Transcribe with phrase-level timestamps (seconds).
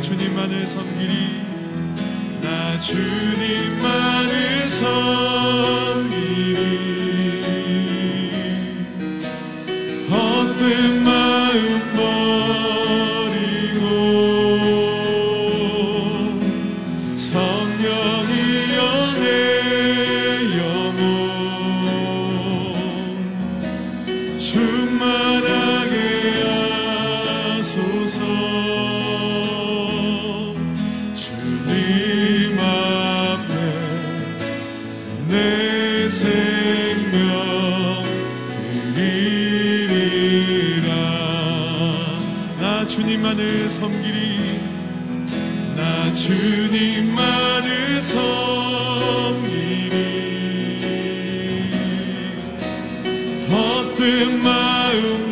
[0.00, 1.12] 주님만을 섬기리
[2.42, 3.69] 나 주님
[54.00, 55.29] 헛된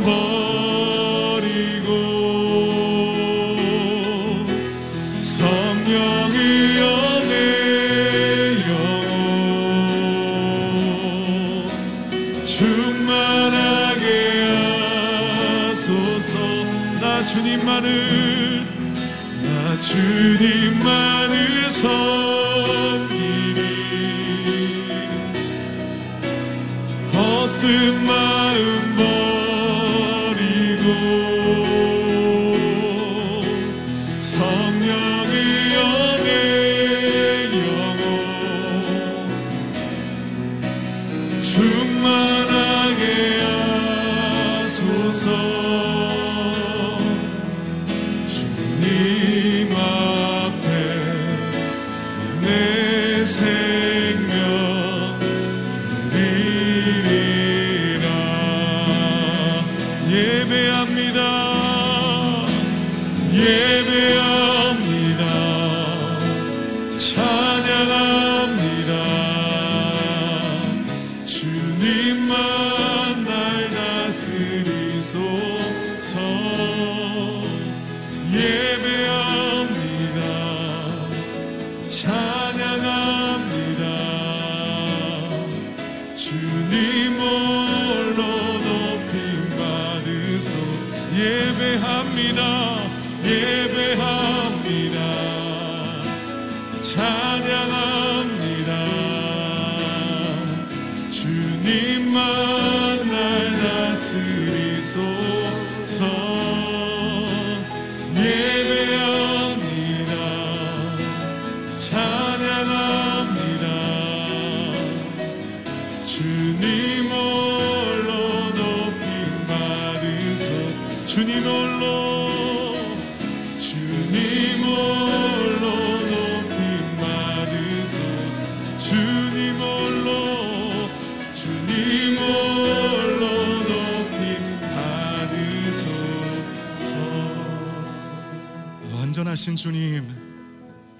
[139.28, 140.08] 완전하신 주님,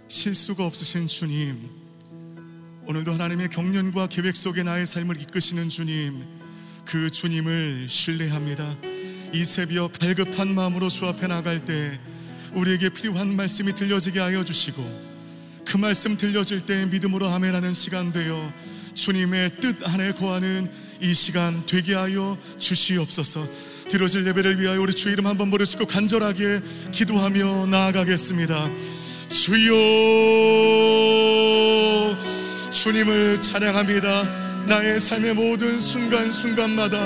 [0.08, 1.70] 실수가 없으신 주님,
[2.86, 6.22] 오늘도 하나님의 경륜과 계획 속에 나의 삶을 이끄시는 주님,
[6.84, 8.76] 그 주님을 신뢰합니다.
[9.32, 11.98] 이 새벽 갈급한 마음으로 주 앞에 나갈 때
[12.54, 14.82] 우리에게 필요한 말씀이 들려지게 하여 주시고
[15.64, 18.52] 그 말씀 들려질 때 믿음으로 아멘하는 시간 되어
[18.94, 20.70] 주님의 뜻 안에 거하는
[21.00, 23.67] 이 시간 되게 하여 주시옵소서.
[23.88, 26.60] 들어질 예배를 위하여 우리 주 이름 한번 부르시고 간절하게
[26.92, 28.70] 기도하며 나아가겠습니다.
[29.30, 29.74] 주여
[32.70, 34.66] 주님을 찬양합니다.
[34.66, 36.98] 나의 삶의 모든 순간순간마다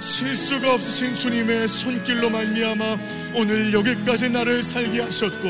[0.00, 2.98] 실수가 없으신 주님의 손길로 말미암아
[3.36, 5.48] 오늘 여기까지 나를 살게 하셨고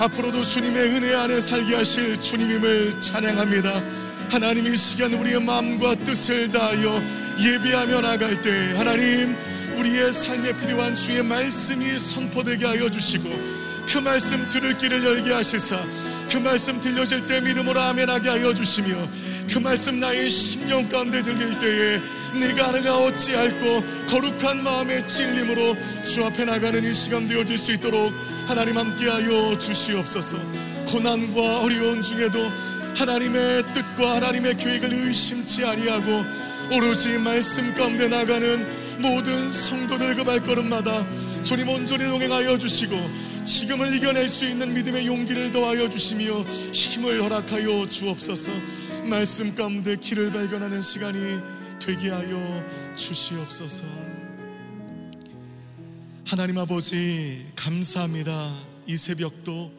[0.00, 3.82] 앞으로도 주님의 은혜 안에 살게 하실 주님임을 찬양합니다.
[4.30, 7.00] 하나님 이 시간 우리의 마음과 뜻을 다하여
[7.38, 9.36] 예배하며 나갈 때 하나님
[9.76, 13.28] 우리의 삶에 필요한 주의 말씀이 선포되게 하여 주시고
[13.88, 15.78] 그 말씀 들을 길을 열게 하시사
[16.30, 18.96] 그 말씀 들려질 때 믿음으로 아멘하게 하여 주시며
[19.52, 22.00] 그 말씀 나의 심령 가운데 들릴 때에
[22.40, 28.12] 네가 내가 어찌할고 거룩한 마음의 찔림으로 주 앞에 나가는 이 시간 되어질 수 있도록
[28.46, 30.36] 하나님 함께하여 주시옵소서.
[30.86, 32.40] 고난과 어려운 중에도
[32.96, 36.24] 하나님의 뜻과 하나님의 계획을 의심치 아니하고
[36.72, 42.96] 오로지 말씀 가운데 나가는 모든 성도들의 그 발걸음마다 주님 온전히 동행하여 주시고
[43.44, 48.50] 지금을 이겨낼 수 있는 믿음의 용기를 더하여 주시며 힘을 허락하여 주옵소서.
[49.04, 51.18] 말씀 가운데 길을 발견하는 시간이
[51.80, 53.84] 되게 하여 주시옵소서.
[56.26, 58.52] 하나님 아버지 감사합니다.
[58.88, 59.72] 이 새벽도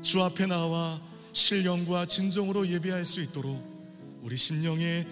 [0.00, 0.98] 주 앞에 나와
[1.32, 3.62] 신령과 진정으로 예배할 수 있도록
[4.22, 5.04] 우리 심령에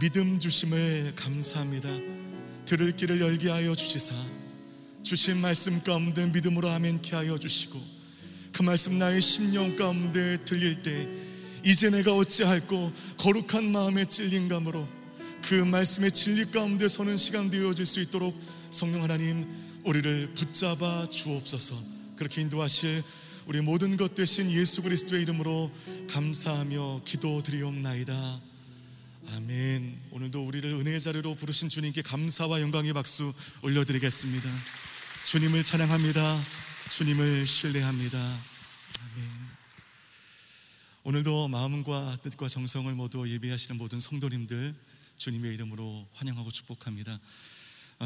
[0.00, 2.17] 믿음 주심을 감사합니다
[2.68, 4.14] 들을 길을 열게 하여 주시사.
[5.02, 7.80] 주신 말씀 가운데 믿음으로 아멘케 하여 주시고
[8.52, 11.08] 그 말씀 나의 심령 가운데 들릴 때
[11.64, 14.86] 이제 내가 어찌할꼬 거룩한 마음의 찔림감으로
[15.44, 18.38] 그 말씀의 진리 가운데 서는 시간 되어질 수 있도록
[18.70, 19.46] 성령 하나님
[19.86, 21.74] 우리를 붙잡아 주옵소서.
[22.16, 23.02] 그렇게 인도하실
[23.46, 25.70] 우리 모든 것 되신 예수 그리스도의 이름으로
[26.10, 28.47] 감사하며 기도드리옵나이다
[29.30, 30.00] 아멘.
[30.10, 34.50] 오늘도 우리를 은혜의 자리로 부르신 주님께 감사와 영광의 박수 올려드리겠습니다.
[35.26, 36.42] 주님을 찬양합니다.
[36.90, 38.18] 주님을 신뢰합니다.
[38.18, 39.28] 아멘.
[41.04, 44.74] 오늘도 마음과 뜻과 정성을 모두 예배하시는 모든 성도님들
[45.18, 47.20] 주님의 이름으로 환영하고 축복합니다.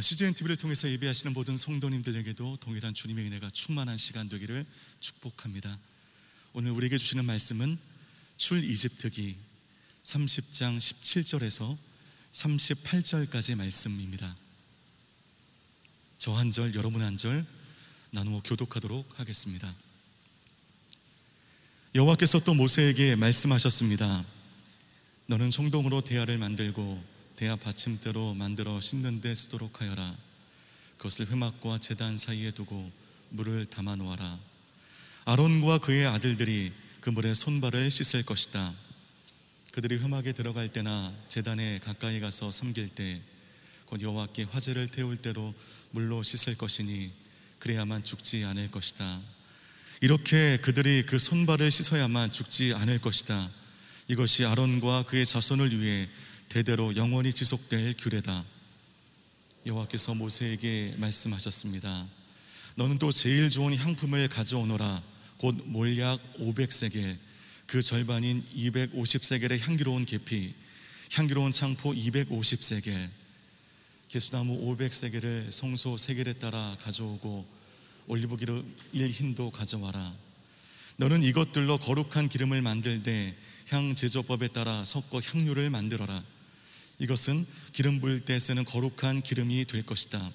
[0.00, 4.66] CGN TV를 통해서 예배하시는 모든 성도님들에게도 동일한 주님의 은혜가 충만한 시간 되기를
[4.98, 5.78] 축복합니다.
[6.52, 7.78] 오늘 우리에게 주시는 말씀은
[8.38, 9.51] 출 이집트기
[10.04, 11.76] 30장 17절에서
[12.32, 14.36] 38절까지의 말씀입니다.
[16.18, 17.44] 저 한 절, 여러분 한 절
[18.10, 19.72] 나누어 교독하도록 하겠습니다.
[21.94, 24.24] 여호와께서 또 모세에게 말씀하셨습니다.
[25.26, 27.02] 너는 청동으로 대야를 만들고
[27.36, 30.16] 대야 받침대로 만들어 씻는 데 쓰도록 하여라.
[30.98, 32.90] 그것을 흠악과 재단 사이에 두고
[33.30, 34.38] 물을 담아 놓아라.
[35.24, 38.72] 아론과 그의 아들들이 그 물에 손발을 씻을 것이다.
[39.72, 43.20] 그들이 흠악에 들어갈 때나 재단에 가까이 가서 섬길 때
[43.92, 45.52] 곧 여호와께 화제를 태울 때도
[45.90, 47.10] 물로 씻을 것이니
[47.58, 49.20] 그래야만 죽지 않을 것이다.
[50.00, 53.50] 이렇게 그들이 그 손발을 씻어야만 죽지 않을 것이다.
[54.08, 56.08] 이것이 아론과 그의 자손을 위해
[56.48, 58.42] 대대로 영원히 지속될 규례다.
[59.66, 62.06] 여호와께서 모세에게 말씀하셨습니다.
[62.76, 65.02] 너는 또 제일 좋은 향품을 가져오너라.
[65.36, 67.18] 곧 몰약 500세겔,
[67.66, 70.54] 그 절반인 250세겔의 향기로운 계피,
[71.12, 73.08] 향기로운 창포 250세겔,
[74.08, 77.46] 개수나무 500세겔을 성소 세겔에 따라 가져오고
[78.08, 78.62] 올리브 기름
[78.94, 80.12] 1흰도 가져와라.
[80.96, 83.34] 너는 이것들로 거룩한 기름을 만들되
[83.70, 86.22] 향 제조법에 따라 섞어 향료를 만들어라.
[86.98, 90.30] 이것은 기름 부을 때 쓰는 거룩한 기름이 될 것이다.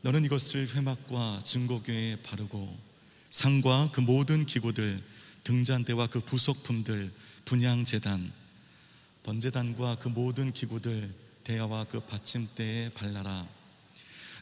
[0.00, 2.76] 너는 이것을 회막과 증거교에 바르고
[3.30, 5.02] 상과 그 모든 기구들,
[5.44, 7.12] 등잔대와 그 부속품들,
[7.44, 8.32] 분양재단,
[9.24, 11.12] 번제단과 그 모든 기구들,
[11.44, 13.46] 대야와 그 받침대에 발라라.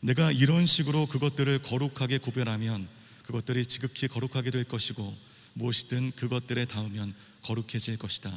[0.02, 2.88] 내가 이런 식으로 그것들을 거룩하게 구별하면
[3.24, 5.16] 그것들이 지극히 거룩하게 될 것이고
[5.54, 8.36] 무엇이든 그것들에 닿으면 거룩해질 것이다.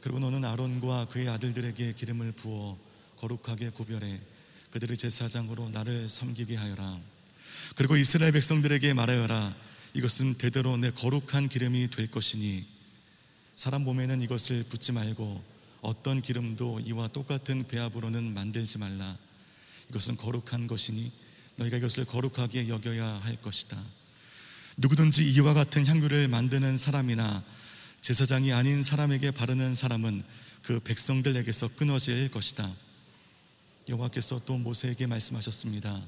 [0.00, 2.78] 그리고 너는 아론과 그의 아들들에게 기름을 부어
[3.18, 4.20] 거룩하게 구별해
[4.70, 7.00] 그들의 제사장으로 나를 섬기게 하여라.
[7.74, 9.54] 그리고 이스라엘 백성들에게 말하여라.
[9.94, 12.64] 이것은 대대로 내 거룩한 기름이 될 것이니
[13.54, 15.42] 사람 몸에는 이것을 붓지 말고
[15.80, 19.16] 어떤 기름도 이와 똑같은 배합으로는 만들지 말라.
[19.90, 21.10] 이것은 거룩한 것이니
[21.56, 23.80] 너희가 이것을 거룩하게 여겨야 할 것이다.
[24.76, 27.42] 누구든지 이와 같은 향유를 만드는 사람이나
[28.00, 30.22] 제사장이 아닌 사람에게 바르는 사람은
[30.62, 32.70] 그 백성들에게서 끊어질 것이다.
[33.88, 36.00] 여호와께서 또 모세에게 말씀하셨습니다.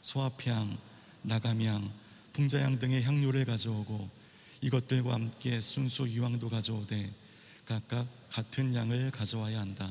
[0.00, 0.76] 소합향,
[1.22, 1.92] 나감향,
[2.36, 4.10] 풍자향 등의 향료를 가져오고
[4.60, 7.10] 이것들과 함께 순수 유황도 가져오되
[7.64, 9.90] 각각 같은 양을 가져와야 한다.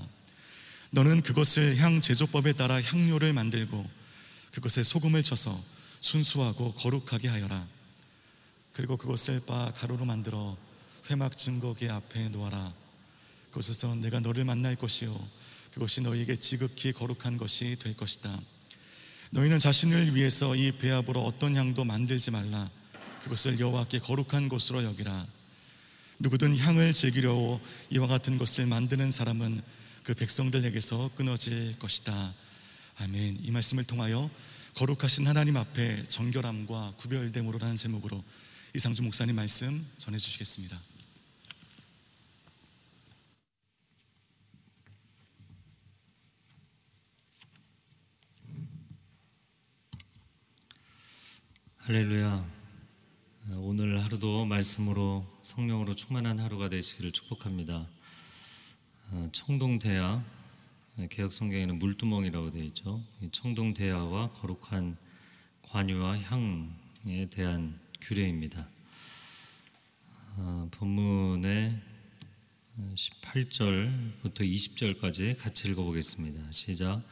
[0.91, 3.83] 너는 그것을 향 제조법에 따라 향료를 만들고
[4.51, 5.59] 그것에 소금을 쳐서
[6.01, 7.67] 순수하고 거룩하게 하여라.
[8.73, 10.55] 그리고 그것을 바 가루로 만들어
[11.09, 12.73] 회막 증거계 앞에 놓아라.
[13.49, 15.17] 그곳에서 내가 너를 만날 것이요
[15.73, 18.39] 그것이 너에게 지극히 거룩한 것이 될 것이다.
[19.35, 22.69] 너희는 자신을 위해서 이 배합으로 어떤 향도 만들지 말라.
[23.21, 25.27] 그것을 여호와께 거룩한 곳으로 여기라.
[26.19, 29.61] 누구든 향을 즐기려 이와 같은 것을 만드는 사람은
[30.03, 32.33] 그 백성들에게서 끊어질 것이다.
[32.99, 33.39] 아멘.
[33.43, 34.29] 이 말씀을 통하여
[34.75, 38.23] 거룩하신 하나님 앞에 정결함과 구별됨으로라는 제목으로
[38.73, 40.79] 이상주 목사님 말씀 전해 주시겠습니다.
[51.87, 52.43] 할렐루야.
[53.59, 57.87] 오늘 하루도 말씀으로 성령으로 충만한 하루가 되시기를 축복합니다.
[59.11, 60.25] 어, 청동대야
[61.11, 63.03] 개혁 성경에는 물두멍이라고 되어 있죠.
[63.31, 64.97] 청동대야와 거룩한
[65.61, 68.67] 관유와 향에 대한 규례입니다.
[70.37, 71.79] 어, 본문의
[72.95, 76.51] 18절부터 20절까지 같이 읽어보겠습니다.
[76.51, 77.03] 시작.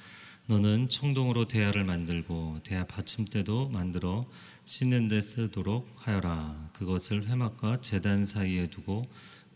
[0.45, 4.25] 너는 청동으로 대야를 만들고 대야 받침대도 만들어
[4.65, 6.69] 씻는 데 쓰도록 하여라.
[6.73, 9.03] 그것을 회막과 제단 사이에 두고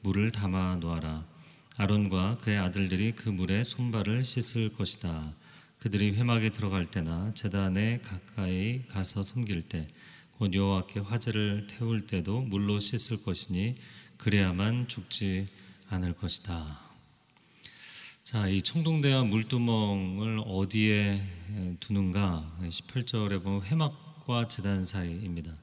[0.01, 1.25] 물을 담아 놓아라.
[1.75, 5.33] 아론과 그의 아들들이 그 물에 손발을 씻을 것이다.
[5.79, 9.87] 그들이 회막에 들어갈 때나 제단에 가까이 가서 섬길 때,
[10.37, 13.75] 곧 여호와께 화제를 태울 때도 물로 씻을 것이니
[14.17, 15.47] 그래야만 죽지
[15.89, 16.86] 않을 것이다.
[18.27, 21.23] 자, 이 청동대와 물두멍을 어디에
[21.79, 22.57] 두는가?
[22.59, 25.55] 18절에 보면 회막과 제단 사이입니다.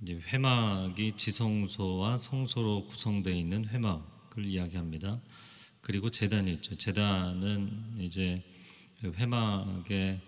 [0.00, 5.20] 이제 회막이 지성소와 성소로 구성되어 있는 회막을 이야기합니다.
[5.80, 6.76] 그리고 제단이 있죠.
[6.76, 8.40] 제단은 이제
[9.02, 10.20] 회막의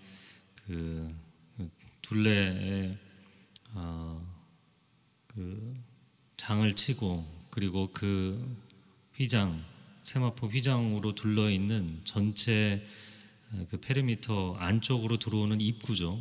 [0.67, 1.15] 그
[2.01, 2.91] 둘레에
[3.75, 4.35] 어,
[5.29, 5.77] 그
[6.37, 8.59] 장을 치고 그리고 그
[9.15, 9.71] 휘장
[10.03, 12.83] 세마포 휘장으로 둘러 있는 전체
[13.71, 16.21] 그 페리미터 안쪽으로 들어오는 입구죠.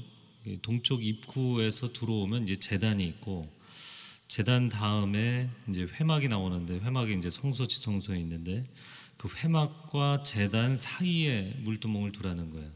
[0.61, 3.43] 동쪽 입구에서 들어오면 이제 재단이 있고
[4.27, 8.63] 재단 다음에 이제 회막이 나오는데 회막이 이제 성소 지성소에 있는데
[9.17, 12.69] 그 회막과 재단 사이에 물두멍을 두라는 거예요.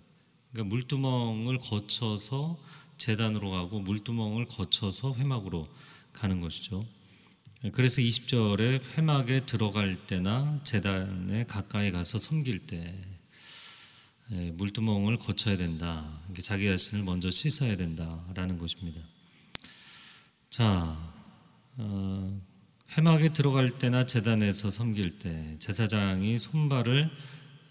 [0.52, 2.58] 그러니까 물두멍을 거쳐서
[2.98, 5.66] 재단으로 가고 물두멍을 거쳐서 회막으로
[6.14, 6.84] 가는 것이죠.
[7.74, 12.94] 그래서 20절에 회막에 들어갈 때나 재단에 가까이 가서 섬길 때
[14.32, 16.20] 예, 물두멍을 거쳐야 된다.
[16.42, 19.00] 자기 자신을 먼저 씻어야 된다라는 것입니다.
[20.50, 20.98] 자,
[21.78, 22.42] 어,
[22.98, 27.10] 회막에 들어갈 때나 재단에서 섬길 때 제사장이 손발을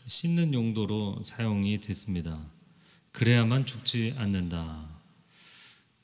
[0.06, 2.44] 씻는 용도로 사용이 됐습니다.
[3.12, 4.93] 그래야만 죽지 않는다.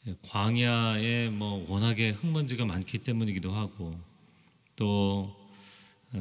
[0.07, 3.92] 예, 광야에 뭐 워낙에 흙먼지가 많기 때문이기도 하고
[4.75, 5.37] 또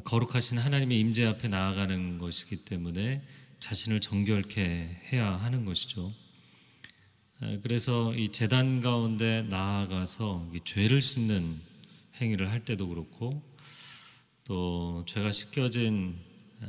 [0.03, 3.25] 거룩하신 하나님의 임재 앞에 나아가는 것이기 때문에
[3.59, 6.13] 자신을 정결케 해야 하는 것이죠.
[7.43, 11.55] 예, 그래서 이 재단 가운데 나아가서 죄를 씻는
[12.19, 13.41] 행위를 할 때도 그렇고
[14.43, 16.17] 또 죄가 씻겨진
[16.63, 16.67] 예,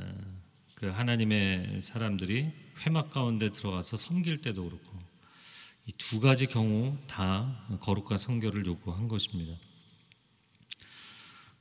[0.76, 2.52] 그 하나님의 사람들이
[2.86, 4.89] 회막 가운데 들어가서 섬길 때도 그렇고 이
[5.96, 9.58] 두 가지 경우 다 거룩과 성결을 요구한 것입니다.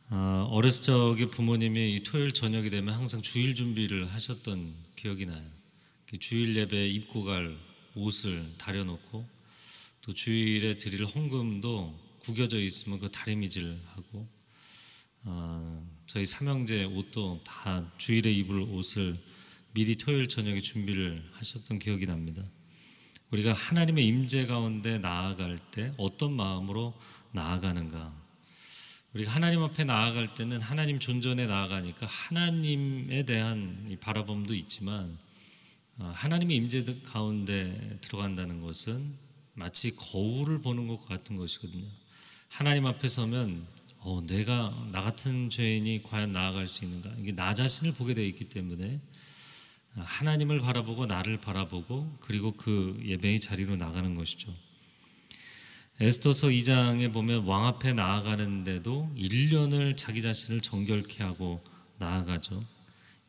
[0.10, 5.46] 아, 어렸을 적에 부모님이 이 토요일 저녁이 되면 항상 주일 준비를 하셨던 기억이 나요.
[6.20, 7.56] 주일 예배 입고 갈
[7.94, 9.28] 옷을 다려놓고
[10.02, 14.28] 또 주일에 드릴 헌금도 구겨져 있으면 그 다리미질하고
[15.24, 19.16] 어, 저희 삼형제 옷도 다 주일에 입을 옷을
[19.74, 22.44] 미리 토요일 저녁에 준비를 하셨던 기억이 납니다.
[23.32, 26.94] 우리가 하나님의 임재 가운데 나아갈 때 어떤 마음으로
[27.32, 28.12] 나아가는가?
[29.14, 35.18] 우리가 하나님 앞에 나아갈 때는 하나님 존전에 나아가니까 하나님에 대한 바라봄도 있지만
[35.98, 39.14] 어, 하나님의 임재 가운데 들어간다는 것은
[39.54, 41.86] 마치 거울을 보는 것 같은 것이거든요.
[42.48, 43.68] 하나님 앞에 서면
[43.98, 47.12] 어, 내가 나 같은 죄인이 과연 나아갈 수 있는가?
[47.20, 49.02] 이게 나 자신을 보게 되어 있기 때문에
[50.02, 54.54] 하나님을 바라보고 나를 바라보고 그리고 그 예배의 자리로 나가는 것이죠.
[56.02, 61.62] 에스더서 2장에 보면 왕 앞에 나아가는데도 1년을 자기 자신을 정결케 하고
[61.98, 62.62] 나아가죠.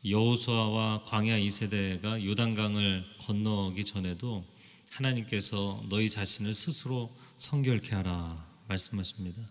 [0.05, 4.45] 여호수아와 광야 2세대가 요단강을 건너기 전에도
[4.91, 8.35] 하나님께서 너희 자신을 스스로 성결케 하라
[8.67, 9.41] 말씀하십니다.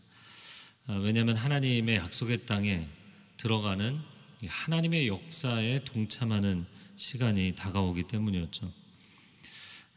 [0.86, 2.88] 아, 왜냐하면 하나님의 약속의 땅에
[3.36, 4.00] 들어가는
[4.46, 6.66] 하나님의 역사에 동참하는
[7.00, 8.66] 시간이 다가오기 때문이었죠.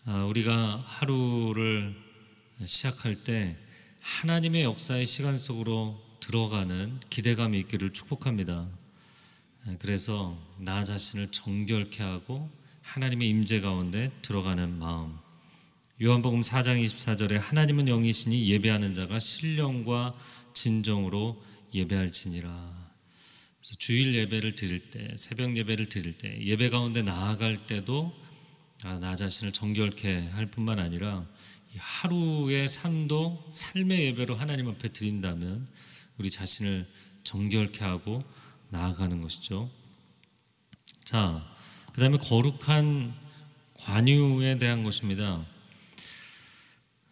[0.05, 1.93] 아, 우리가 하루를
[2.63, 3.57] 시작할 때
[3.99, 8.69] 하나님의 역사의 시간 속으로 들어가는 기대감이 있기를 축복합니다.
[9.65, 12.49] 아, 그래서 나 자신을 정결케 하고
[12.83, 15.17] 하나님의 임재 가운데 들어가는 마음.
[16.01, 20.13] 요한복음 4장 24절에 하나님은 영이시니 예배하는 자가 신령과
[20.53, 21.43] 진정으로
[21.73, 22.82] 예배할지니라.
[23.63, 28.13] 그래서 주일 예배를 드릴 때, 새벽 예배를 드릴 때, 예배 가운데 나아갈 때도
[28.83, 31.25] 아, 나 자신을 정결케 할 뿐만 아니라
[31.73, 35.65] 이 하루의 삶도 삶의 예배로 하나님 앞에 드린다면
[36.17, 36.85] 우리 자신을
[37.23, 38.19] 정결케 하고
[38.69, 39.71] 나아가는 것이죠.
[41.05, 41.49] 자,
[41.93, 43.13] 그 다음에 거룩한
[43.75, 45.45] 관유에 대한 것입니다.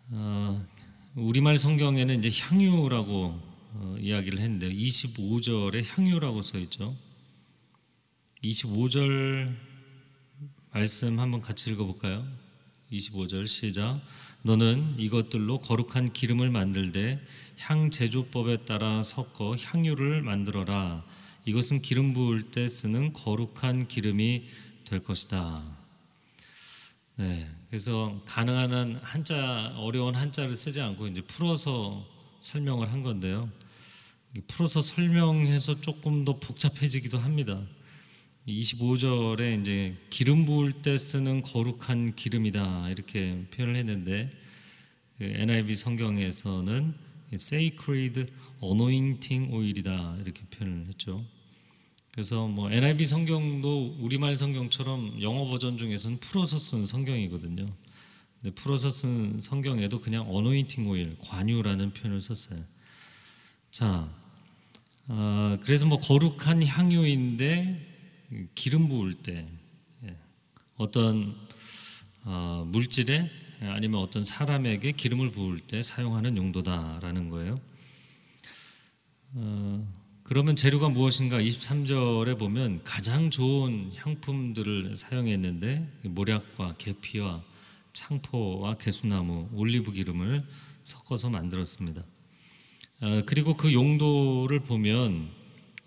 [0.10, 0.68] 어,
[1.16, 6.96] 우리말 성경에는 이제 향유라고 어, 이야기를 했는데 25절에 향유라고 써 있죠.
[8.44, 9.54] 25절
[10.72, 12.26] 말씀 한번 같이 읽어볼까요?
[12.92, 14.02] 25절 시작.
[14.44, 17.24] 너는 이것들로 거룩한 기름을 만들되
[17.60, 21.06] 향 제조법에 따라 섞어 향유를 만들어라.
[21.46, 24.48] 이것은 기름 부을 때 쓰는 거룩한 기름이
[24.86, 25.64] 될 것이다.
[27.16, 32.06] 네, 그래서 가능한 한 한자 어려운 한자를 쓰지 않고 이제 풀어서
[32.42, 33.50] 설명을 한 건데요.
[34.48, 37.62] 풀어서 설명해서 조금 더 복잡해지기도 합니다.
[38.48, 44.30] 25절에 이제 기름 부을 때 쓰는 거룩한 기름이다 이렇게 표현을 했는데
[45.20, 46.96] 그 NIV 성경에서는
[47.32, 48.26] sacred
[48.64, 51.24] anointing oil이다 이렇게 표현을 했죠.
[52.12, 57.68] 그래서 뭐 NIV 성경도 우리말 성경처럼 영어 버전 중에서는 풀어서 쓴 성경이거든요.
[58.42, 62.60] 근데 풀어서 쓴 성경에도 그냥 anointing oil 관유라는 표현을 썼어요.
[63.70, 64.10] 자,
[65.08, 69.46] 어, 그래서 뭐 거룩한 향유인데 기름 부을 때
[70.06, 70.18] 예,
[70.76, 71.36] 어떤
[72.24, 73.30] 어, 물질에
[73.62, 77.56] 아니면 어떤 사람에게 기름을 부을 때 사용하는 용도다라는 거예요.
[79.34, 79.88] 어,
[80.24, 81.40] 그러면 재료가 무엇인가?
[81.40, 87.44] 23절에 보면 가장 좋은 향품들을 사용했는데 모략과 계피와
[87.94, 90.42] 창포와 개수나무, 올리브 기름을
[90.84, 92.04] 섞어서 만들었습니다.
[93.02, 95.32] 어, 그리고 그 용도를 보면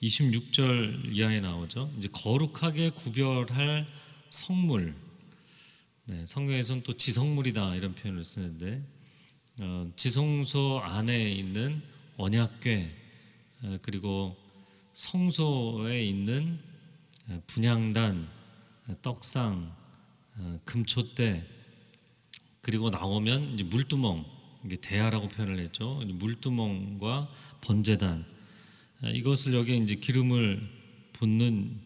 [0.02, 1.92] 26절 이하에 나오죠.
[1.98, 3.86] 이제 거룩하게 구별할
[4.30, 4.94] 성물.
[6.06, 8.82] 네, 성경에서는 또 지성물이다 이런 표현을 쓰는데
[9.60, 11.80] 어, 지성소 안에 있는
[12.16, 12.94] 언약궤
[13.62, 14.36] 어, 그리고
[14.92, 16.58] 성소에 있는
[17.28, 18.28] 어, 분향단,
[18.88, 19.74] 어, 떡상,
[20.36, 21.46] 어, 금초대
[22.64, 24.24] 그리고 나오면 이제 물두멍
[24.64, 26.00] 이게 대야라고 표현을 했죠.
[26.02, 28.24] 물두멍과 번제단
[29.02, 30.62] 아, 이것을 여기에 이제 기름을
[31.12, 31.78] 붓는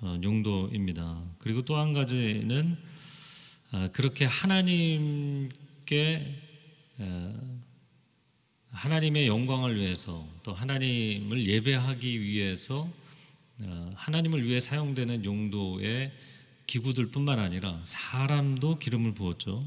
[0.00, 1.22] 어, 용도입니다.
[1.38, 2.78] 그리고 또 한 가지는
[3.72, 5.52] 아, 그렇게 하나님께
[8.70, 12.88] 하나님의 영광을 위해서 또 하나님을 예배하기 위해서
[13.64, 16.10] 어, 하나님을 위해 사용되는 용도의
[16.66, 19.62] 기구들뿐만 아니라 사람도 기름을 부었죠.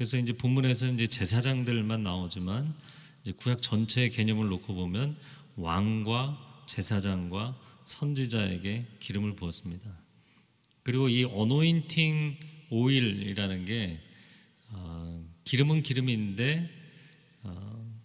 [0.00, 2.74] 그래서 이제 본문에서 이제 제사장들만 나오지만
[3.20, 5.14] 이제 구약 전체의 개념을 놓고 보면
[5.56, 9.90] 왕과 제사장과 선지자에게 기름을 부었습니다.
[10.84, 12.34] 그리고 이 어노인팅
[12.70, 14.00] 오일이라는 게
[14.70, 16.70] 어, 기름은 기름인데
[17.42, 18.00] 어,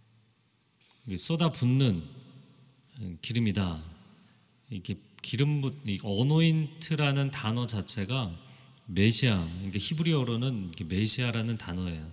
[1.18, 2.04] 쏟아 붓는
[3.22, 3.82] 기름이다.
[4.70, 8.45] 이게 기름 붓 어노인트라는 단어 자체가
[8.88, 12.12] 메시아, 이게 히브리어로는 메시아라는 단어예요.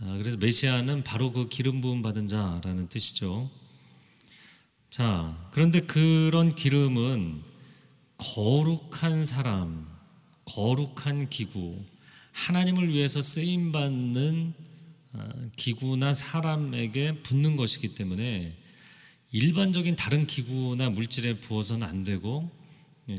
[0.00, 3.50] 아, 그래서 메시아는 바로 그 기름 부음 받은 자라는 뜻이죠.
[4.90, 7.42] 자, 그런데 그런 기름은
[8.18, 9.88] 거룩한 사람,
[10.44, 11.82] 거룩한 기구,
[12.32, 14.54] 하나님을 위해서 쓰임 받는
[15.14, 18.56] 어, 기구나 사람에게 붓는 것이기 때문에
[19.30, 22.61] 일반적인 다른 기구나 물질에 부어서는 안 되고 예,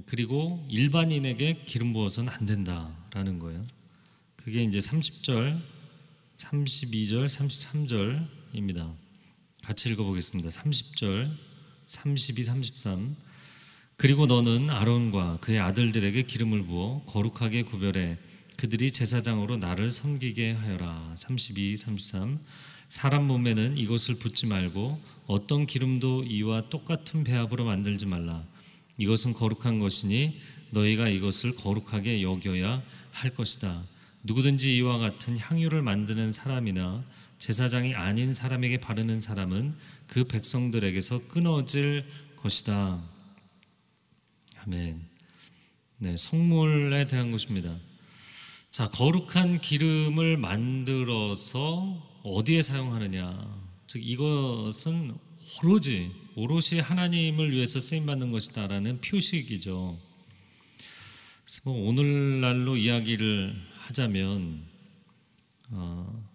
[0.06, 3.62] 그리고 일반인에게 기름 부어서는 안 된다라는 거예요.
[4.36, 5.62] 그게 이제 30절,
[6.36, 7.26] 32절,
[8.54, 8.96] 33절입니다.
[9.64, 10.50] 같이 읽어보겠습니다.
[10.50, 11.32] 30절
[11.86, 13.16] 32, 33
[13.96, 18.18] 그리고 너는 아론과 그의 아들들에게 기름을 부어 거룩하게 구별해
[18.58, 22.40] 그들이 제사장으로 나를 섬기게 하여라 32, 33
[22.88, 28.46] 사람 몸에는 이것을 붓지 말고 어떤 기름도 이와 똑같은 배합으로 만들지 말라
[28.98, 30.40] 이것은 거룩한 것이니
[30.72, 33.84] 너희가 이것을 거룩하게 여겨야 할 것이다
[34.24, 37.04] 누구든지 이와 같은 향유를 만드는 사람이나
[37.38, 39.76] 제사장이 아닌 사람에게 바르는 사람은
[40.08, 42.06] 그 백성들에게서 끊어질
[42.38, 43.04] 것이다.
[44.60, 45.02] 아멘.
[45.98, 47.78] 네, 성물에 대한 것입니다.
[48.72, 53.62] 자, 거룩한 기름을 만들어서 어디에 사용하느냐?
[53.88, 55.18] 즉 이것은
[55.60, 60.00] 오로지 오롯이 하나님을 위해서 쓰임 받는 것이다라는 표식이죠.
[61.66, 64.66] 뭐 오늘날로 이야기를 하자면
[65.70, 66.30] 어,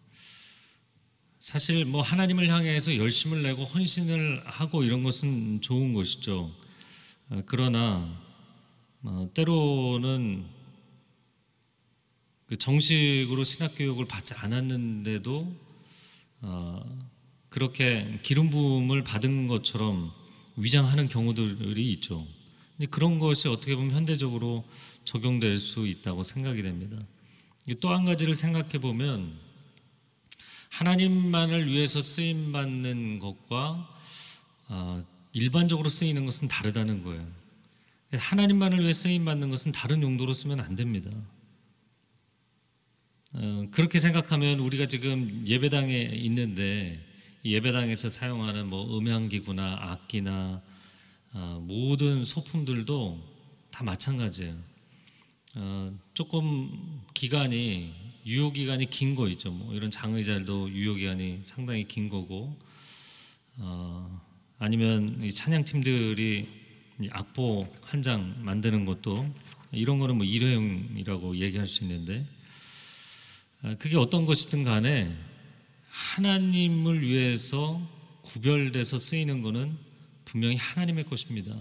[1.39, 6.55] 사실 뭐 하나님을 향해서 열심을 내고 헌신을 하고 이런 것은 좋은 것이죠.
[7.31, 8.21] 어, 그러나
[9.03, 10.47] 어, 때로는
[12.47, 15.57] 그 정식으로 신학 교육을 받지 않았는데도
[16.43, 17.09] 어,
[17.49, 20.13] 그렇게 기름 부음을 받은 것처럼
[20.57, 22.27] 위장하는 경우들이 있죠.
[22.77, 24.65] 근데 그런 것이 어떻게 보면 현대적으로
[25.05, 26.99] 적용될 수 있다고 생각이 됩니다.
[27.81, 29.39] 또 한 가지를 생각해 보면
[30.71, 33.95] 하나님만을 위해서 쓰임 받는 것과
[34.69, 37.27] 어, 일반적으로 쓰이는 것은 다르다는 거예요.
[38.13, 41.11] 하나님만을 위해 쓰임 받는 것은 다른 용도로 쓰면 안 됩니다.
[43.35, 47.05] 어, 그렇게 생각하면 우리가 지금 예배당에 있는데
[47.45, 50.61] 예배당에서 사용하는 뭐 음향기구나 악기나
[51.33, 53.23] 어, 모든 소품들도
[53.71, 54.55] 다 마찬가지예요.
[55.57, 57.93] 어, 조금 기간이
[58.27, 59.51] 유효 기간이 긴 거 있죠.
[59.51, 62.57] 뭐 이런 장의잘도 유효 기간이 상당히 긴 거고
[63.57, 64.21] 어,
[64.59, 66.47] 아니면 이 찬양 팀들이
[67.11, 69.33] 악보 한 장 만드는 것도
[69.71, 72.27] 이런 거는 뭐 일회용이라고 얘기할 수 있는데
[73.63, 75.17] 아, 그게 어떤 것이든 간에
[75.99, 77.83] 하나님을 위해서
[78.23, 79.77] 구별돼서 쓰이는 것은
[80.25, 81.53] 분명히 하나님의 것입니다.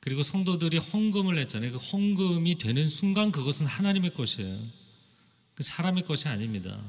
[0.00, 1.72] 그리고 성도들이 헌금을 했잖아요.
[1.72, 4.58] 그 헌금이 되는 순간 그것은 하나님의 것이에요.
[5.54, 6.80] 그 사람의 것이 아닙니다.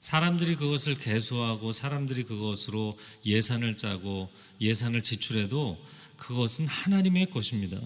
[0.00, 5.80] 사람들이 그것을 개수하고 사람들이 그것으로 예산을 짜고 예산을 지출해도
[6.16, 7.80] 그것은 하나님의 것입니다.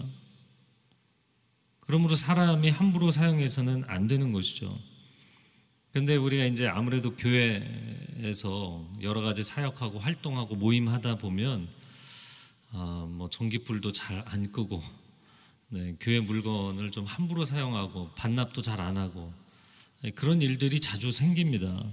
[1.81, 4.90] 그러므로 사람이 함부로 사용해서는 안 되는 것이죠.
[5.91, 11.67] 그런데 우리가 이제 아무래도 교회에서 여러 가지 사역하고 활동하고 모임하다 보면
[12.71, 14.81] 어, 뭐 전기불도 잘 안 끄고
[15.69, 19.33] 네, 교회 물건을 좀 함부로 사용하고 반납도 잘 안 하고
[20.01, 21.83] 네, 그런 일들이 자주 생깁니다.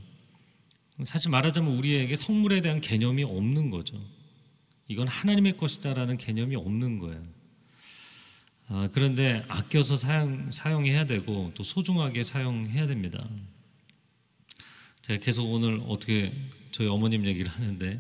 [1.03, 4.01] 사실 말하자면 우리에게 성물에 대한 개념이 없는 거죠.
[4.89, 7.23] 이건 하나님의 것이다라는 개념이 없는 거예요.
[8.69, 13.29] 아, 그런데 아껴서 사용, 사용해야 되고 또 소중하게 사용해야 됩니다.
[15.09, 16.31] 제가 계속 오늘 어떻게
[16.71, 17.99] 저희 어머님 얘기를 하는데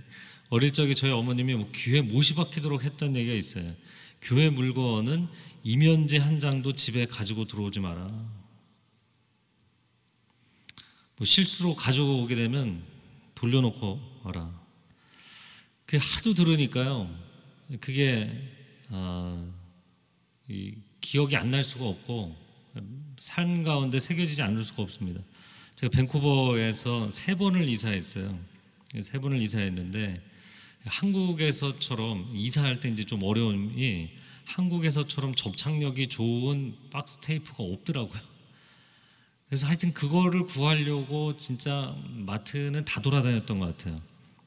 [0.50, 3.74] 어릴 적에 저희 어머님이 뭐 귀에 못이 박히도록 했던 얘기가 있어요.
[4.20, 5.26] 교회 물건은
[5.64, 8.06] 이면지 한 장도 집에 가지고 들어오지 마라.
[11.16, 12.82] 뭐 실수로 가져오게 되면
[13.34, 14.60] 돌려놓고 와라.
[15.86, 17.10] 그 하도 들으니까요.
[17.80, 18.30] 그게
[18.90, 19.50] 어,
[21.00, 22.36] 기억이 안 날 수가 없고
[23.16, 25.22] 삶 가운데 새겨지지 않을 수가 없습니다.
[25.78, 28.36] 제가 밴쿠버에서 세 번을 이사했어요.
[29.00, 30.20] 세 번을 이사했는데
[30.84, 34.08] 한국에서처럼 이사할 때 이제 좀 어려움이
[34.44, 38.20] 한국에서처럼 접착력이 좋은 박스 테이프가 없더라고요.
[39.46, 41.94] 그래서 하여튼 그거를 구하려고 진짜
[42.26, 44.00] 마트는 다 돌아다녔던 것 같아요.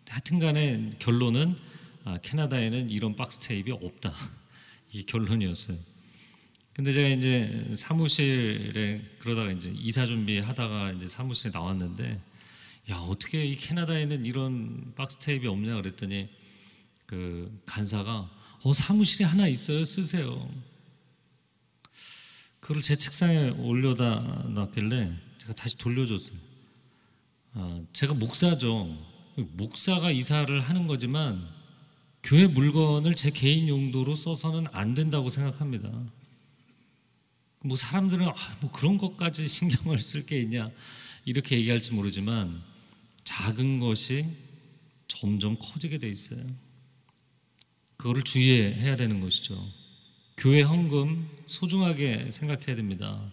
[0.09, 1.55] 하여튼 간에 결론은
[2.03, 4.13] 아, 캐나다에는 이런 박스 테이프가 없다.
[4.91, 5.77] 이게 결론이었어요.
[6.73, 12.21] 근데 제가 이제 사무실에 그러다가 이제 이사 준비하다가 이제 사무실에 나왔는데
[12.89, 16.29] 야 어떻게 이 캐나다에는 이런 박스 테이프 없냐 그랬더니
[17.05, 18.29] 그 간사가
[18.63, 20.49] 어 사무실에 하나 있어요 쓰세요.
[22.61, 26.37] 그걸 제 책상에 올려다 놨길래 제가 다시 돌려줬어요.
[27.53, 28.97] 아, 제가 목사죠.
[29.35, 31.49] 목사가 이사를 하는 거지만
[32.23, 35.89] 교회 물건을 제 개인 용도로 써서는 안 된다고 생각합니다.
[37.63, 40.71] 뭐 사람들은 아, 뭐 그런 것까지 신경을 쓸 게 있냐
[41.25, 42.61] 이렇게 얘기할지 모르지만
[43.23, 44.25] 작은 것이
[45.07, 46.43] 점점 커지게 돼 있어요.
[47.97, 49.61] 그거를 주의해야 되는 것이죠.
[50.37, 53.31] 교회 헌금 소중하게 생각해야 됩니다.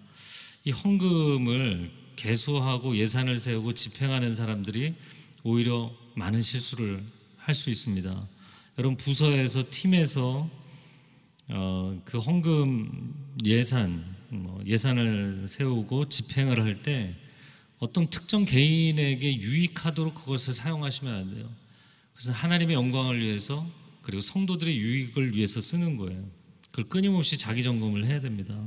[0.65, 4.95] 이 헌금을 개수하고 예산을 세우고 집행하는 사람들이
[5.43, 7.03] 오히려 많은 실수를
[7.37, 8.29] 할 수 있습니다.
[8.79, 10.51] 여러분 부서에서 팀에서
[11.49, 13.15] 어, 그 헌금
[13.47, 17.15] 예산 뭐 예산을 세우고 집행을 할 때
[17.79, 21.49] 어떤 특정 개인에게 유익하도록 그것을 사용하시면 안 돼요.
[22.13, 23.65] 그래서 하나님의 영광을 위해서
[24.03, 26.29] 그리고 성도들의 유익을 위해서 쓰는 거예요.
[26.71, 28.59] 그걸 끊임없이 자기 점검을 해야 됩니다.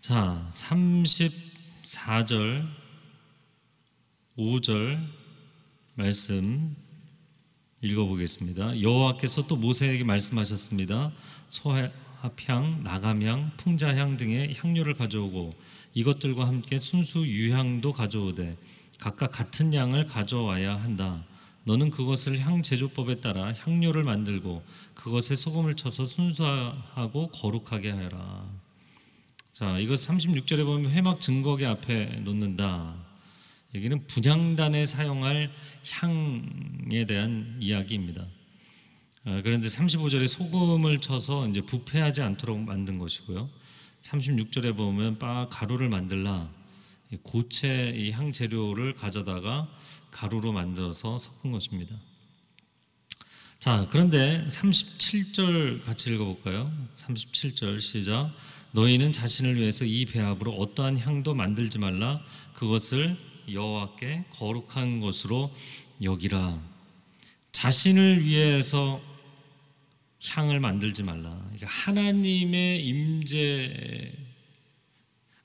[0.00, 2.66] 자, 34절
[4.38, 5.06] 5절
[5.94, 6.74] 말씀
[7.82, 8.80] 읽어보겠습니다.
[8.80, 11.12] 여호와께서 또 모세에게 말씀하셨습니다.
[11.48, 11.74] 소
[12.20, 15.50] 합향, 나감향, 풍자향 등의 향료를 가져오고
[15.94, 18.56] 이것들과 함께 순수 유향도 가져오되
[18.98, 21.24] 각각 같은 양을 가져와야 한다.
[21.64, 24.62] 너는 그것을 향 제조법에 따라 향료를 만들고
[24.94, 28.44] 그것에 소금을 쳐서 순수하고 거룩하게 하여라.
[29.52, 32.94] 자, 이것 36절에 보면 회막 증거계 앞에 놓는다.
[33.74, 35.50] 여기는 분향단에 사용할
[35.90, 38.26] 향에 대한 이야기입니다.
[39.24, 43.50] 아, 그런데 35절에 소금을 쳐서 이제 부패하지 않도록 만든 것이고요.
[44.00, 46.48] 36절에 보면 빠 가루를 만들라
[47.12, 49.68] 이 고체 이 향 재료를 가져다가
[50.10, 51.94] 가루로 만들어서 섞은 것입니다.
[53.58, 56.72] 자, 그런데 37절 같이 읽어볼까요?
[56.94, 58.32] 37절 시작.
[58.72, 62.22] 너희는 자신을 위해서 이 배합으로 어떠한 향도 만들지 말라.
[62.54, 63.18] 그것을
[63.52, 65.52] 여호와께 거룩한 것으로
[66.02, 66.58] 여기라.
[67.52, 69.02] 자신을 위해서
[70.28, 71.30] 향을 만들지 말라.
[71.44, 74.12] 그러니까 하나님의 임재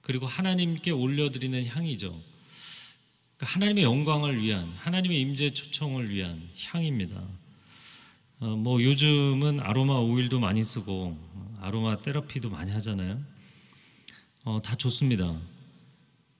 [0.02, 2.10] 그리고 하나님께 올려드리는 향이죠.
[2.10, 7.22] 그러니까 하나님의 영광을 위한 하나님의 임재 초청을 위한 향입니다.
[8.40, 11.18] 어, 뭐 요즘은 아로마 오일도 많이 쓰고
[11.62, 13.22] 아로마 테라피도 많이 하잖아요.
[14.44, 15.36] 어, 다 좋습니다.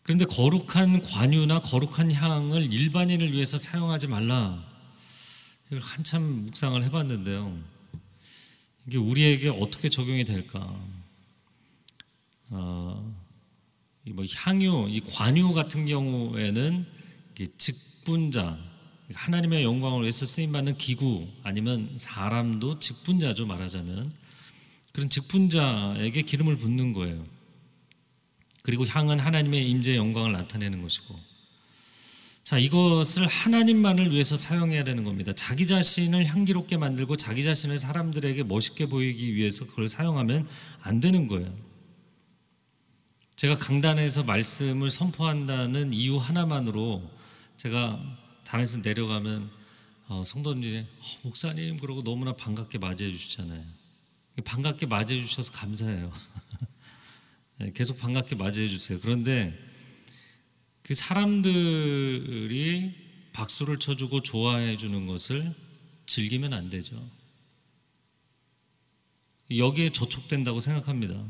[0.04, 4.64] 그런데 거룩한 관유나 거룩한 향을 일반인을 위해서 사용하지 말라.
[5.68, 7.75] 이걸 한참 묵상을 해봤는데요.
[8.88, 10.60] 이게 우리에게 어떻게 적용이 될까?
[12.50, 13.16] 어,
[14.08, 16.86] 뭐 향유, 이 관유 같은 경우에는
[17.58, 18.58] 직분자,
[19.14, 24.12] 하나님의 영광을 위해서 쓰임 받는 기구 아니면 사람도 직분자죠 말하자면
[24.92, 27.24] 그런 직분자에게 기름을 붓는 거예요.
[28.62, 31.16] 그리고 향은 하나님의 임재 영광을 나타내는 것이고
[32.46, 35.34] 자, 이것을 하나님만을 위해서 사용해야 되는 겁니다.
[35.34, 40.48] 자기 자신을 향기롭게 만들고 자기 자신을 사람들에게 멋있게 보이기 위해서 그걸 사용하면
[40.84, 41.52] 안 되는 거예요.
[43.36, 47.02] 제가 강단에서 말씀을 선포한다는 이유 하나만으로
[47.58, 48.00] 제가
[48.44, 49.50] 단에서 내려가면
[50.08, 53.64] 어, 성도님들이 어, 목사님 그러고 너무나 반갑게 맞이해 주시잖아요.
[54.44, 56.14] 반갑게 맞이해 주셔서 감사해요.
[57.58, 59.00] 네, 계속 반갑게 맞이해 주세요.
[59.02, 59.65] 그런데
[60.86, 62.94] 그 사람들이
[63.34, 65.54] 박수를 쳐주고 좋아해 주는 것을
[66.06, 67.10] 즐기면 안 되죠.
[69.56, 71.24] 여기에 저촉된다고 생각합니다.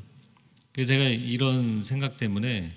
[0.71, 2.75] 그래서 제가 이런 생각 때문에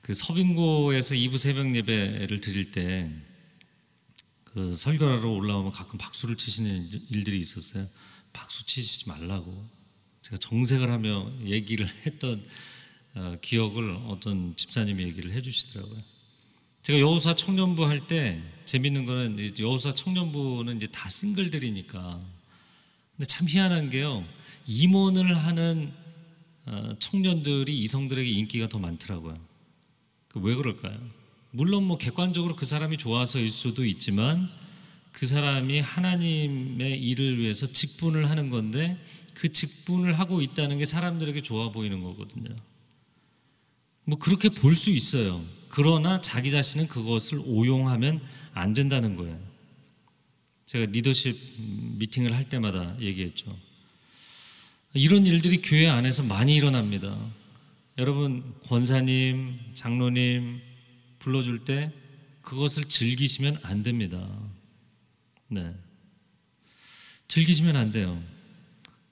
[0.00, 3.30] 그 서빙고에서 2부 새벽 예배를 드릴 때
[4.52, 7.88] 그 설교하러 올라오면 가끔 박수를 치시는 일들이 있었어요.
[8.32, 9.68] 박수 치시지 말라고
[10.22, 12.40] 제가 정색을 하며 얘기를 했던 어,
[13.40, 15.98] 기억을 어떤 집사님이 얘기를 해주시더라고요.
[16.82, 22.20] 제가 여호사 청년부 할 때 재밌는 거는 여호사 청년부는 이제 다 싱글들이니까
[23.16, 24.24] 근데 참 희한한 게요
[24.66, 25.92] 임원을 하는
[26.66, 29.34] 어, 청년들이 이성들에게 인기가 더 많더라고요.
[30.28, 30.96] 그왜 그럴까요?
[31.50, 34.48] 물론 뭐 객관적으로 그 사람이 좋아서일 수도 있지만
[35.12, 38.96] 그 사람이 하나님의 일을 위해서 직분을 하는 건데
[39.34, 42.54] 그 직분을 하고 있다는 게 사람들에게 좋아 보이는 거거든요.
[44.04, 45.44] 뭐 그렇게 볼 수 있어요.
[45.68, 48.20] 그러나 자기 자신은 그것을 오용하면
[48.52, 49.38] 안 된다는 거예요.
[50.66, 51.36] 제가 리더십
[51.98, 53.56] 미팅을 할 때마다 얘기했죠.
[54.94, 57.16] 이런 일들이 교회 안에서 많이 일어납니다.
[57.98, 60.60] 여러분, 권사님, 장로님,
[61.20, 61.92] 불러줄 때
[62.42, 64.26] 그것을 즐기시면 안 됩니다.
[65.48, 65.72] 네.
[67.28, 68.20] 즐기시면 안 돼요.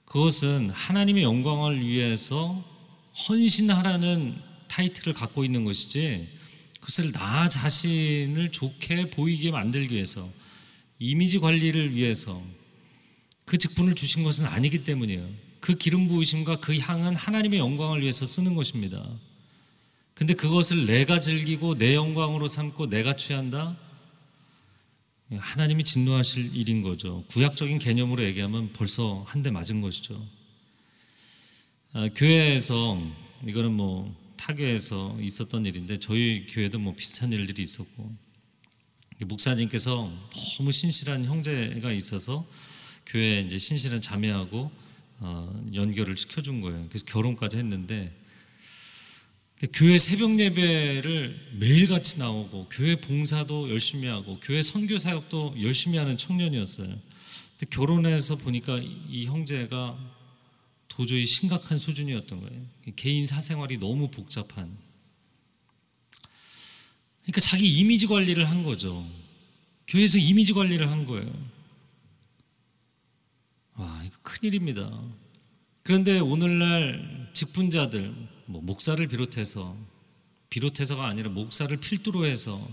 [0.05, 2.65] 그것은 하나님의 영광을 위해서
[3.27, 6.27] 헌신하라는 타이틀을 갖고 있는 것이지
[6.79, 10.29] 그것을 나 자신을 좋게 보이게 만들기 위해서
[10.97, 12.41] 이미지 관리를 위해서
[13.45, 15.27] 그 직분을 주신 것은 아니기 때문이에요.
[15.59, 19.05] 그 기름 부으심과 그 향은 하나님의 영광을 위해서 쓰는 것입니다.
[20.13, 23.77] 근데 그것을 내가 즐기고 내 영광으로 삼고 내가 취한다?
[25.31, 27.23] 하나님이 진노하실 일인 거죠.
[27.29, 30.25] 구약적인 개념으로 얘기하면 벌써 한 대 맞은 것이죠.
[31.93, 33.01] 아, 교회에서
[33.47, 38.15] 이거는 뭐 타교에서 있었던 일인데 저희 교회도 뭐 비슷한 일들이 있었고
[39.19, 40.09] 목사님께서
[40.57, 42.47] 너무 신실한 형제가 있어서
[43.05, 44.71] 교회에 이제 신실한 자매하고
[45.21, 46.87] 어, 연결을 시켜준 거예요.
[46.87, 48.15] 그래서 결혼까지 했는데
[49.73, 56.17] 교회 새벽 예배를 매일 같이 나오고 교회 봉사도 열심히 하고 교회 선교 사역도 열심히 하는
[56.17, 56.87] 청년이었어요.
[56.87, 59.97] 근데 결혼해서 보니까 이 형제가
[60.99, 62.61] 도저히 심각한 수준이었던 거예요.
[62.97, 64.77] 개인 사생활이 너무 복잡한.
[67.21, 69.09] 그러니까 자기 이미지 관리를 한 거죠.
[69.87, 71.31] 교회에서 이미지 관리를 한 거예요.
[73.75, 74.91] 와, 이거 큰일입니다.
[75.83, 78.13] 그런데 오늘날 직분자들,
[78.47, 79.77] 뭐 목사를 비롯해서
[80.49, 82.69] 비롯해서가 아니라 목사를 필두로 해서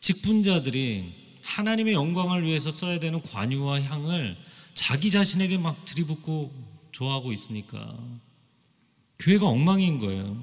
[0.00, 4.38] 직분자들이 하나님의 영광을 위해서 써야 되는 관유와 향을
[4.72, 7.96] 자기 자신에게 막 들이붓고 좋아하고 있으니까
[9.18, 10.36] 교회가 엉망인 거예요.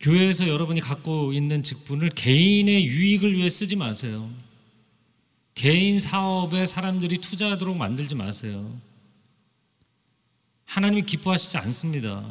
[0.00, 4.30] 교회에서 여러분이 갖고 있는 직분을 개인의 유익을 위해 쓰지 마세요.
[5.54, 8.78] 개인 사업에 사람들이 투자하도록 만들지 마세요.
[10.66, 12.24] 하나님이 기뻐하시지 않습니다.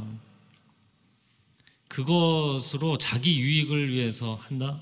[1.88, 4.82] 그것으로 자기 유익을 위해서 한다?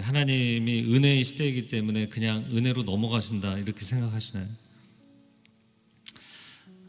[0.00, 4.46] 하나님이 은혜의 시대이기 때문에 그냥 은혜로 넘어가신다 이렇게 생각하시나요?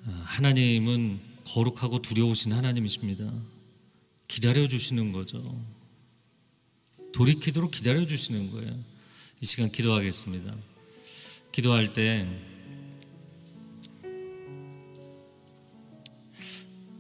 [0.06, 3.32] 아, 하나님은 거룩하고 두려우신 하나님이십니다.
[4.28, 5.60] 기다려 주시는 거죠.
[7.14, 8.84] 돌이키도록 기다려 주시는 거예요.
[9.42, 10.56] 이 시간 기도하겠습니다.
[11.52, 12.28] 기도할 때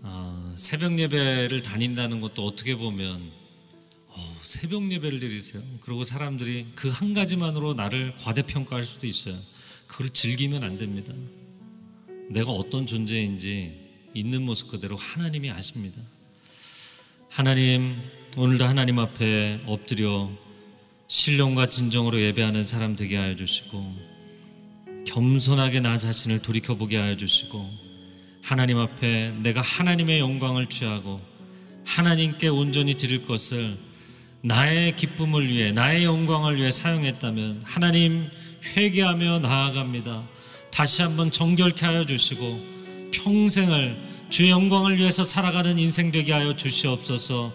[0.01, 3.48] 아, 새벽 예배를 다닌다는 것도 어떻게 보면 어,
[4.49, 5.61] 새벽 예배를 드리세요.
[5.79, 9.37] 그리고 사람들이 그 한 가지만으로 나를 과대평가할 수도 있어요.
[9.85, 11.13] 그걸 즐기면 안 됩니다.
[12.31, 13.75] 내가 어떤 존재인지
[14.15, 16.01] 있는 모습 그대로 하나님이 아십니다.
[17.29, 18.01] 하나님,
[18.37, 20.31] 오늘도 하나님 앞에 엎드려
[21.07, 23.95] 신령과 진정으로 예배하는 사람 되게 하여 주시고,
[25.05, 27.69] 겸손하게 나 자신을 돌이켜보게 하여 주시고,
[28.41, 31.21] 하나님 앞에 내가 하나님의 영광을 취하고,
[31.85, 33.88] 하나님께 온전히 드릴 것을
[34.41, 38.29] 나의 기쁨을 위해, 나의 영광을 위해 사용했다면, 하나님
[38.75, 40.23] 회개하며 나아갑니다.
[40.71, 42.61] 다시 한번 정결케 하여 주시고
[43.11, 43.97] 평생을
[44.29, 47.51] 주의 영광을 위해서 살아가는 인생 되게 하여 주시옵소서.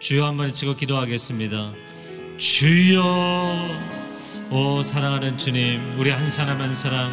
[0.00, 1.72] 주여 한번 치고 기도하겠습니다.
[2.38, 3.68] 주여,
[4.50, 7.12] 오 사랑하는 주님, 우리 한 사람 한 사람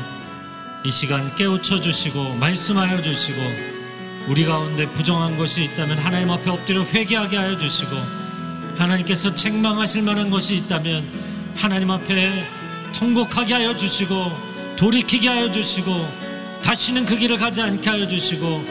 [0.83, 3.39] 이 시간 깨우쳐 주시고 말씀하여 주시고
[4.29, 8.20] 우리 가운데 부정한 것이 있다면 하나님 앞에 엎드려 회개하게 하여 주시고
[8.77, 11.07] 하나님께서 책망하실 만한 것이 있다면
[11.55, 12.45] 하나님 앞에
[12.95, 14.15] 통곡하게 하여 주시고
[14.77, 15.91] 돌이키게 하여 주시고
[16.63, 18.63] 다시는 그 길을 가지 않게 하여 주시고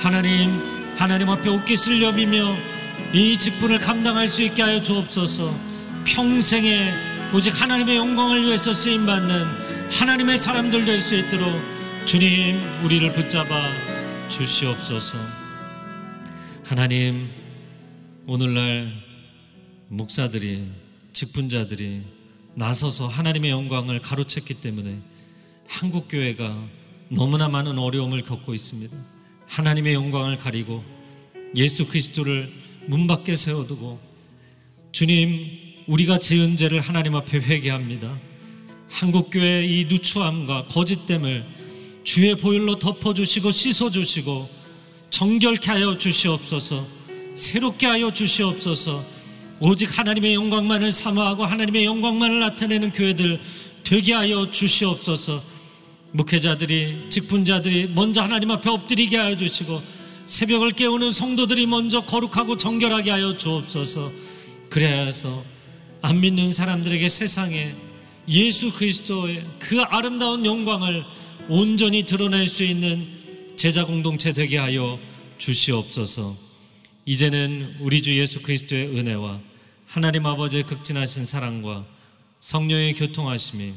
[0.00, 0.60] 하나님
[0.96, 2.56] 하나님 앞에 옷깃을 여비며
[3.12, 5.54] 이 직분을 감당할 수 있게 하여 주옵소서.
[6.04, 6.92] 평생에
[7.34, 9.44] 오직 하나님의 영광을 위해서 쓰임 받는
[9.90, 11.60] 하나님의 사람들 될 수 있도록
[12.04, 13.48] 주님 우리를 붙잡아
[14.28, 15.18] 주시옵소서.
[16.64, 17.28] 하나님
[18.26, 19.05] 오늘날
[19.88, 20.64] 목사들이
[21.12, 22.02] 직분자들이
[22.54, 24.98] 나서서 하나님의 영광을 가로챘기 때문에
[25.68, 26.64] 한국 교회가
[27.08, 28.96] 너무나 많은 어려움을 겪고 있습니다.
[29.46, 30.82] 하나님의 영광을 가리고
[31.56, 32.52] 예수 그리스도를
[32.86, 34.00] 문 밖에 세워두고
[34.92, 38.18] 주님 우리가 지은 죄를 하나님 앞에 회개합니다.
[38.88, 41.44] 한국 교회의 이 누추함과 거짓됨을
[42.02, 44.48] 주의 보혈로 덮어 주시고 씻어 주시고
[45.10, 46.86] 정결케 하여 주시옵소서
[47.34, 49.15] 새롭게 하여 주시옵소서
[49.60, 53.40] 오직 하나님의 영광만을 사모하고 하나님의 영광만을 나타내는 교회들
[53.82, 55.42] 되게 하여 주시옵소서
[56.12, 59.82] 목회자들이 직분자들이 먼저 하나님 앞에 엎드리게 하여 주시고
[60.26, 64.10] 새벽을 깨우는 성도들이 먼저 거룩하고 정결하게 하여 주옵소서.
[64.68, 65.44] 그래야 해서
[66.02, 67.72] 안 믿는 사람들에게 세상에
[68.28, 71.04] 예수 그리스도의 그 아름다운 영광을
[71.48, 73.06] 온전히 드러낼 수 있는
[73.56, 74.98] 제자 공동체 되게 하여
[75.38, 76.45] 주시옵소서.
[77.08, 79.40] 이제는 우리 주 예수 그리스도의 은혜와
[79.86, 81.86] 하나님 아버지의 극진하신 사랑과
[82.40, 83.72] 성령의 교통하심이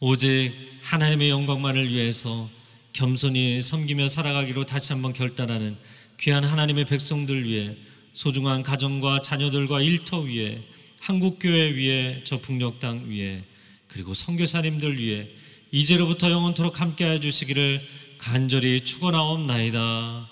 [0.00, 0.50] 오직
[0.80, 2.48] 하나님의 영광만을 위해서
[2.94, 5.76] 겸손히 섬기며 살아가기로 다시 한번 결단하는
[6.18, 7.76] 귀한 하나님의 백성들 위해
[8.12, 10.62] 소중한 가정과 자녀들과 일터 위에
[11.00, 13.42] 한국교회 위에 저 북녘 땅 위에
[13.88, 15.28] 그리고 선교사님들 위해
[15.70, 17.86] 이제로부터 영원토록 함께해 주시기를
[18.16, 20.31] 간절히 축원하옵나이다.